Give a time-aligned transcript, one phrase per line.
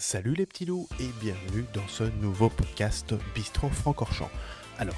[0.00, 4.30] Salut les petits loups et bienvenue dans ce nouveau podcast Bistro Francorchamps.
[4.78, 4.94] Alors,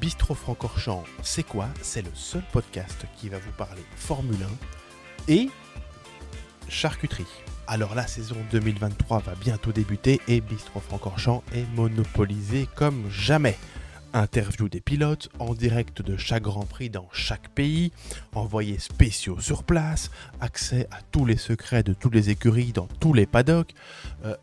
[0.00, 1.66] Bistro Francorchamps, c'est quoi?
[1.82, 4.38] C'est le seul podcast qui va vous parler Formule
[5.28, 5.48] 1 et
[6.68, 7.26] charcuterie.
[7.66, 13.58] Alors la saison 2023 va bientôt débuter et Bistro Francorchamps est monopolisé comme jamais
[14.14, 17.92] interview des pilotes en direct de chaque Grand Prix dans chaque pays,
[18.34, 20.10] envoyés spéciaux sur place,
[20.40, 23.74] accès à tous les secrets de toutes les écuries dans tous les paddocks.
[24.24, 24.36] Euh,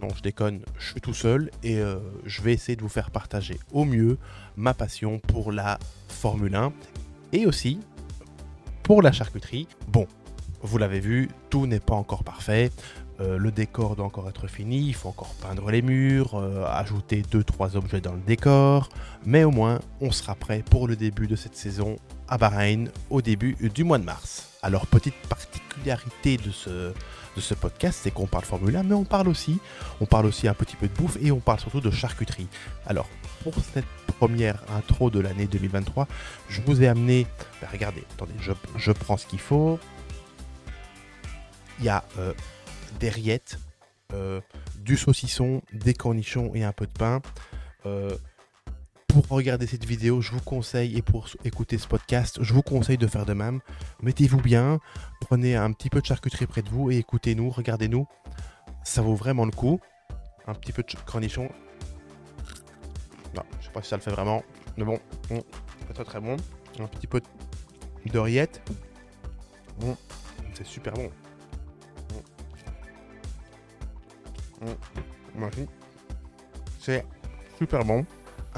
[0.00, 3.10] non, je déconne, je suis tout seul et euh, je vais essayer de vous faire
[3.10, 4.18] partager au mieux
[4.56, 5.78] ma passion pour la
[6.08, 6.72] Formule 1
[7.32, 7.80] et aussi
[8.82, 9.66] pour la charcuterie.
[9.88, 10.06] Bon,
[10.62, 12.70] vous l'avez vu, tout n'est pas encore parfait.
[13.20, 17.22] Euh, le décor doit encore être fini, il faut encore peindre les murs, euh, ajouter
[17.22, 18.88] 2-3 objets dans le décor,
[19.26, 21.96] mais au moins on sera prêt pour le début de cette saison
[22.28, 24.50] à Bahreïn au début du mois de mars.
[24.62, 26.92] Alors petite particularité de ce,
[27.38, 29.60] de ce podcast, c'est qu'on parle Formule 1, mais on parle aussi,
[30.00, 32.48] on parle aussi un petit peu de bouffe et on parle surtout de charcuterie.
[32.84, 33.08] Alors
[33.44, 33.86] pour cette
[34.18, 36.08] première intro de l'année 2023,
[36.48, 37.28] je vous ai amené,
[37.60, 39.78] ben, regardez, attendez, je, prends ce qu'il faut.
[41.78, 42.34] Il y a euh,
[42.98, 43.60] des rillettes,
[44.12, 44.40] euh,
[44.80, 47.20] du saucisson, des cornichons et un peu de pain.
[47.86, 48.16] Euh,
[49.22, 52.98] pour regarder cette vidéo, je vous conseille, et pour écouter ce podcast, je vous conseille
[52.98, 53.60] de faire de même.
[54.02, 54.80] Mettez-vous bien,
[55.20, 58.06] prenez un petit peu de charcuterie près de vous et écoutez-nous, regardez-nous.
[58.84, 59.80] Ça vaut vraiment le coup.
[60.46, 61.50] Un petit peu de cornichons.
[63.34, 64.42] Non, je sais pas si ça le fait vraiment,
[64.76, 66.36] mais bon, c'est très très bon.
[66.78, 67.20] Un petit peu
[68.06, 68.62] de rillettes.
[69.80, 69.96] Bon,
[70.54, 71.10] c'est super bon.
[76.80, 77.04] C'est
[77.58, 78.06] super bon.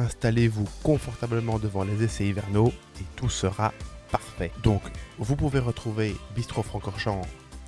[0.01, 3.75] Installez-vous confortablement devant les essais hivernaux et tout sera
[4.11, 4.51] parfait.
[4.63, 4.81] Donc,
[5.19, 7.21] vous pouvez retrouver Bistro Francorchamps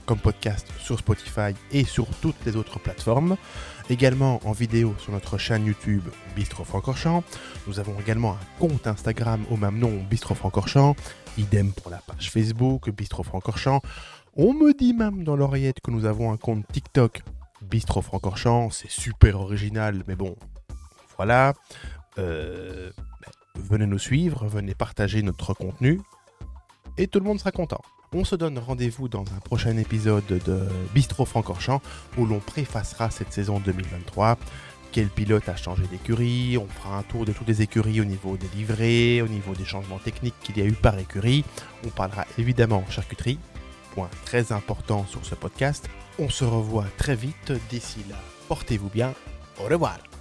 [0.06, 3.36] comme podcast sur Spotify et sur toutes les autres plateformes.
[3.91, 7.22] Également en vidéo sur notre chaîne YouTube Bistro Francorchamps.
[7.66, 10.96] Nous avons également un compte Instagram au même nom Bistro Francorchamps.
[11.36, 13.83] Idem pour la page Facebook Bistro Francorchamps.
[14.36, 17.23] On me dit même dans l'oreillette que nous avons un compte TikTok
[17.61, 20.34] Bistro Francorchamps, c'est super original, mais bon,
[21.17, 21.52] voilà.
[22.18, 22.90] Euh,
[23.56, 26.00] venez nous suivre, venez partager notre contenu,
[26.98, 27.80] et tout le monde sera content.
[28.14, 31.80] On se donne rendez-vous dans un prochain épisode de Bistro Francorchamps,
[32.18, 34.36] où l'on préfacera cette saison 2023.
[34.92, 36.58] Quel pilote a changé d'écurie?
[36.58, 39.64] On fera un tour de toutes les écuries au niveau des livrets, au niveau des
[39.64, 41.45] changements techniques qu'il y a eu par écurie.
[41.86, 43.39] On parlera évidemment charcuterie,
[43.95, 45.89] point très important sur ce podcast.
[46.18, 47.52] On se revoit très vite.
[47.70, 48.17] D'ici là,
[48.48, 49.14] portez-vous bien.
[49.58, 50.11] Au revoir.